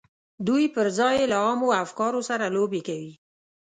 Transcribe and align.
دوی 0.47 0.65
پر 0.75 0.87
ځای 0.97 1.15
یې 1.19 1.25
له 1.31 1.37
عامو 1.45 1.67
افکارو 1.83 2.21
سره 2.29 2.53
لوبې 2.55 2.81
کوي 2.87 3.13